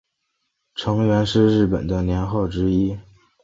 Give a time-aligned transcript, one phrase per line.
[0.73, 2.97] 承元是日本的年号之一。